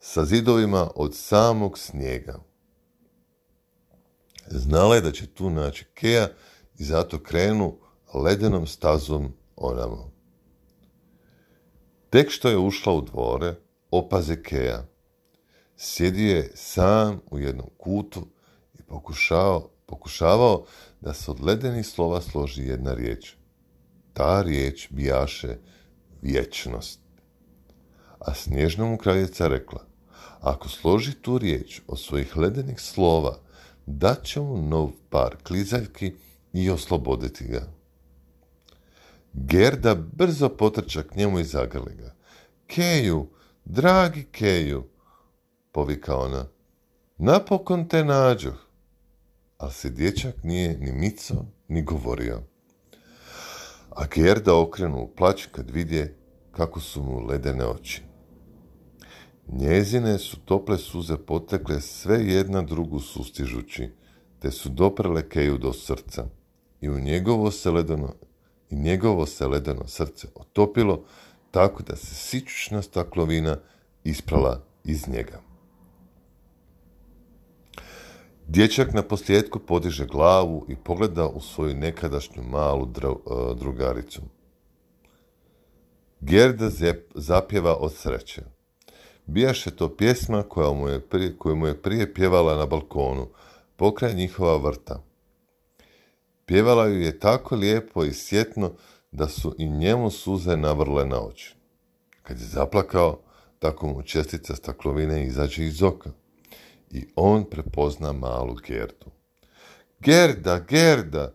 sa 0.00 0.24
zidovima 0.24 0.90
od 0.94 1.14
samog 1.14 1.78
snijega. 1.78 2.38
Znala 4.46 4.94
je 4.94 5.00
da 5.00 5.12
će 5.12 5.26
tu 5.26 5.50
naći 5.50 5.84
Keja 5.94 6.28
i 6.78 6.84
zato 6.84 7.22
krenu 7.22 7.78
ledenom 8.14 8.66
stazom 8.66 9.32
onamo. 9.56 10.10
Tek 12.10 12.30
što 12.30 12.48
je 12.48 12.58
ušla 12.58 12.92
u 12.92 13.00
dvore, 13.00 13.54
opaze 13.90 14.42
Keja. 14.42 14.86
Sjedio 15.76 16.36
je 16.36 16.52
sam 16.54 17.20
u 17.30 17.38
jednom 17.38 17.70
kutu 17.78 18.26
i 18.74 18.82
pokušao, 18.82 19.70
pokušavao 19.86 20.64
da 21.00 21.14
se 21.14 21.30
od 21.30 21.40
ledenih 21.40 21.86
slova 21.86 22.20
složi 22.20 22.62
jedna 22.62 22.94
riječ. 22.94 23.41
Ta 24.12 24.42
riječ 24.42 24.88
bijaše 24.90 25.56
vječnost. 26.22 27.00
A 28.18 28.34
snježna 28.34 28.84
mu 28.84 28.98
kraljica 28.98 29.48
rekla, 29.48 29.84
ako 30.40 30.68
složi 30.68 31.14
tu 31.14 31.38
riječ 31.38 31.80
od 31.86 32.00
svojih 32.00 32.36
ledenih 32.36 32.80
slova, 32.80 33.38
dat 33.86 34.24
će 34.24 34.40
mu 34.40 34.62
nov 34.62 34.90
par 35.10 35.36
klizaljki 35.42 36.14
i 36.52 36.70
osloboditi 36.70 37.44
ga. 37.44 37.68
Gerda 39.32 39.94
brzo 39.94 40.48
potrča 40.48 41.02
k 41.02 41.16
njemu 41.16 41.38
i 41.40 41.44
zagrli 41.44 41.94
ga. 41.94 42.14
Keju, 42.66 43.26
dragi 43.64 44.24
Keju, 44.24 44.84
povika 45.72 46.16
ona, 46.16 46.46
napokon 47.18 47.88
te 47.88 48.04
nađoh. 48.04 48.66
Ali 49.58 49.72
se 49.72 49.90
dječak 49.90 50.34
nije 50.44 50.78
ni 50.78 50.92
mico, 50.92 51.44
ni 51.68 51.82
govorio. 51.82 52.42
A 53.96 54.06
Gerda 54.14 54.54
okrenu 54.54 55.02
u 55.02 55.08
plać 55.16 55.46
kad 55.46 55.70
vidje 55.70 56.18
kako 56.50 56.80
su 56.80 57.02
mu 57.02 57.20
ledene 57.20 57.66
oči. 57.66 58.02
Njezine 59.48 60.18
su 60.18 60.40
tople 60.40 60.78
suze 60.78 61.16
potekle 61.16 61.80
sve 61.80 62.26
jedna 62.26 62.62
drugu 62.62 63.00
sustižući, 63.00 63.90
te 64.38 64.50
su 64.50 64.68
doprele 64.68 65.28
Keju 65.28 65.58
do 65.58 65.72
srca 65.72 66.26
i 66.80 66.90
u 66.90 67.00
njegovo 67.00 67.50
se 67.50 67.70
ledeno, 67.70 68.14
i 68.70 68.76
njegovo 68.76 69.26
se 69.26 69.46
ledeno 69.46 69.86
srce 69.86 70.28
otopilo 70.34 71.04
tako 71.50 71.82
da 71.82 71.96
se 71.96 72.14
sičućna 72.14 72.82
staklovina 72.82 73.56
isprala 74.04 74.64
iz 74.84 75.08
njega. 75.08 75.51
Dječak 78.52 78.94
na 78.94 79.02
posljedku 79.02 79.58
podiže 79.58 80.06
glavu 80.06 80.66
i 80.68 80.76
pogleda 80.76 81.26
u 81.26 81.40
svoju 81.40 81.74
nekadašnju 81.74 82.42
malu 82.42 82.86
e, 82.86 83.00
drugaricu. 83.54 84.22
Gerda 86.20 86.70
zapjeva 87.14 87.76
od 87.76 87.94
sreće. 87.94 88.42
Bijaše 89.26 89.70
to 89.70 89.96
pjesma 89.96 90.42
koja 90.42 90.72
mu 90.72 90.88
je 90.88 91.00
prije, 91.00 91.38
koju 91.38 91.56
mu 91.56 91.66
je 91.66 91.82
prije 91.82 92.14
pjevala 92.14 92.56
na 92.56 92.66
balkonu, 92.66 93.28
pokraj 93.76 94.14
njihova 94.14 94.56
vrta. 94.56 95.02
Pjevala 96.46 96.86
ju 96.86 97.00
je 97.00 97.18
tako 97.18 97.56
lijepo 97.56 98.04
i 98.04 98.12
sjetno 98.12 98.72
da 99.12 99.28
su 99.28 99.54
i 99.58 99.68
njemu 99.68 100.10
suze 100.10 100.56
navrle 100.56 101.06
na 101.06 101.20
oči. 101.20 101.54
Kad 102.22 102.40
je 102.40 102.46
zaplakao, 102.46 103.18
tako 103.58 103.86
mu 103.86 104.02
čestica 104.02 104.56
staklovine 104.56 105.26
izađe 105.26 105.64
iz 105.64 105.82
oka 105.82 106.10
i 106.92 107.06
on 107.16 107.44
prepozna 107.44 108.12
malu 108.12 108.54
Gerdu. 108.66 109.10
Gerda, 110.00 110.58
Gerda, 110.58 111.32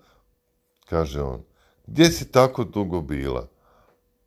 kaže 0.90 1.22
on, 1.22 1.44
gdje 1.88 2.12
si 2.12 2.32
tako 2.32 2.64
dugo 2.64 3.02
bila? 3.02 3.48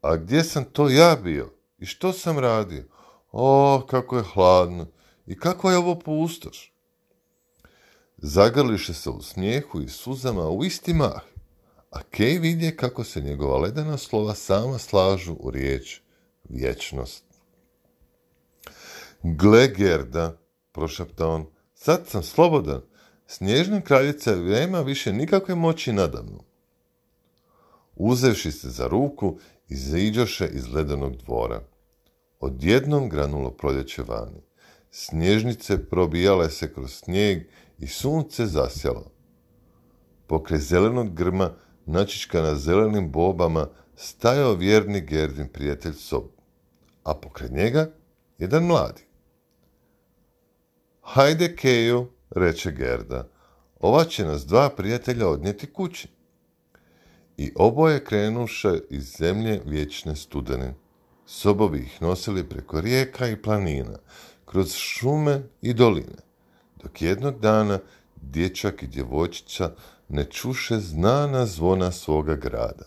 A 0.02 0.16
gdje 0.16 0.44
sam 0.44 0.64
to 0.64 0.88
ja 0.88 1.16
bio? 1.22 1.52
I 1.78 1.86
što 1.86 2.12
sam 2.12 2.38
radio? 2.38 2.84
O, 3.32 3.82
kako 3.90 4.16
je 4.16 4.24
hladno. 4.34 4.86
I 5.26 5.36
kako 5.36 5.70
je 5.70 5.78
ovo 5.78 5.98
pustoš? 5.98 6.72
Zagrliše 8.16 8.94
se 8.94 9.10
u 9.10 9.22
smijehu 9.22 9.80
i 9.80 9.88
suzama 9.88 10.48
u 10.48 10.64
isti 10.64 10.94
mah, 10.94 11.22
a 11.90 12.02
Kej 12.02 12.38
vidje 12.38 12.76
kako 12.76 13.04
se 13.04 13.20
njegova 13.20 13.58
ledena 13.58 13.98
slova 13.98 14.34
sama 14.34 14.78
slažu 14.78 15.32
u 15.32 15.50
riječ 15.50 16.00
vječnost. 16.48 17.24
Gle, 19.22 19.68
Gerda, 19.68 20.36
prošapta 20.72 21.28
on, 21.28 21.46
sad 21.74 22.06
sam 22.06 22.22
slobodan, 22.22 22.80
snježna 23.26 23.80
kraljica 23.80 24.37
nema 24.37 24.80
više 24.80 25.12
nikakve 25.12 25.54
moći 25.54 25.92
nadamnu. 25.92 26.44
Uzevši 27.96 28.52
se 28.52 28.70
za 28.70 28.87
ruku, 28.87 29.38
iziđoše 29.68 30.48
iz 30.52 30.68
ledenog 30.68 31.16
dvora. 31.16 31.62
Odjednom 32.40 33.09
granulo 33.09 33.50
proljeće 33.50 34.02
vani. 34.02 34.42
Snježnice 34.90 35.88
probijale 35.88 36.50
se 36.50 36.74
kroz 36.74 36.92
snijeg 36.92 37.42
i 37.78 37.87
sunce 37.87 38.46
zasjalo. 38.46 39.11
Pokraj 40.26 40.59
zelenog 40.59 41.14
grma, 41.14 41.50
načička 41.87 42.42
na 42.42 42.54
zelenim 42.54 43.12
bobama, 43.12 43.68
stajao 43.96 44.54
vjerni 44.54 45.00
Gerdin 45.00 45.48
prijatelj 45.48 45.92
Sob, 45.92 46.24
a 47.04 47.14
pokraj 47.14 47.48
njega 47.50 47.90
jedan 48.38 48.64
mladi. 48.64 49.09
Hajde, 51.12 51.56
Keju, 51.56 52.06
reče 52.30 52.70
Gerda, 52.72 53.28
ova 53.80 54.04
će 54.04 54.24
nas 54.24 54.46
dva 54.46 54.68
prijatelja 54.68 55.28
odnijeti 55.28 55.72
kući. 55.72 56.08
I 57.36 57.52
oboje 57.56 58.04
krenuše 58.04 58.78
iz 58.90 59.16
zemlje 59.18 59.60
vječne 59.64 60.16
studene. 60.16 60.74
Sobovi 61.26 61.78
ih 61.78 62.02
nosili 62.02 62.48
preko 62.48 62.80
rijeka 62.80 63.28
i 63.28 63.42
planina, 63.42 63.98
kroz 64.44 64.74
šume 64.74 65.42
i 65.62 65.74
doline, 65.74 66.22
dok 66.82 67.02
jednog 67.02 67.40
dana 67.40 67.78
dječak 68.16 68.82
i 68.82 68.86
djevojčica 68.86 69.72
ne 70.08 70.24
čuše 70.24 70.78
znana 70.78 71.46
zvona 71.46 71.92
svoga 71.92 72.34
grada. 72.34 72.86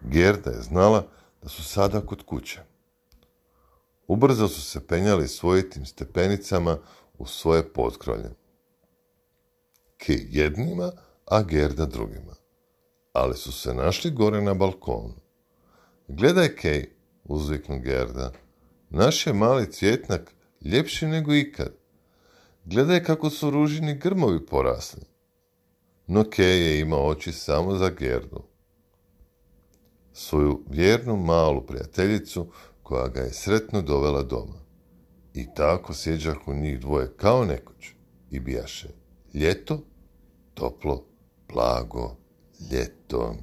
Gerda 0.00 0.50
je 0.50 0.62
znala 0.62 1.06
da 1.42 1.48
su 1.48 1.64
sada 1.64 2.00
kod 2.00 2.22
kuće. 2.22 2.60
Ubrzo 4.10 4.48
su 4.48 4.62
se 4.62 4.86
penjali 4.86 5.28
svojitim 5.28 5.86
stepenicama 5.86 6.78
u 7.18 7.26
svoje 7.26 7.72
potkrolje. 7.72 8.30
Ke 9.96 10.18
jednima, 10.30 10.92
a 11.26 11.42
Gerda 11.42 11.86
drugima. 11.86 12.34
Ali 13.12 13.36
su 13.36 13.52
se 13.52 13.74
našli 13.74 14.10
gore 14.10 14.42
na 14.42 14.54
balkonu. 14.54 15.14
Gledaj, 16.08 16.56
Kej, 16.56 16.90
uzviknu 17.24 17.80
Gerda, 17.80 18.32
naš 18.88 19.26
je 19.26 19.32
mali 19.32 19.72
cvjetnak 19.72 20.34
ljepši 20.60 21.06
nego 21.06 21.34
ikad. 21.34 21.72
Gledaj 22.64 23.04
kako 23.04 23.30
su 23.30 23.50
ružini 23.50 23.98
grmovi 23.98 24.46
porasli. 24.46 25.02
No 26.06 26.24
Kej 26.30 26.60
je 26.60 26.80
imao 26.80 27.06
oči 27.06 27.32
samo 27.32 27.76
za 27.76 27.90
Gerdu. 27.90 28.42
Svoju 30.12 30.64
vjernu 30.68 31.16
malu 31.16 31.66
prijateljicu 31.66 32.46
koja 32.90 33.08
ga 33.08 33.20
je 33.20 33.32
sretno 33.32 33.82
dovela 33.82 34.22
doma. 34.22 34.60
I 35.34 35.46
tako 35.54 35.94
u 36.50 36.54
njih 36.54 36.80
dvoje 36.80 37.12
kao 37.16 37.44
nekoć 37.44 37.90
i 38.30 38.40
bijaše 38.40 38.88
ljeto, 39.34 39.80
toplo, 40.54 41.04
blago, 41.48 42.16
ljeto. 42.72 43.34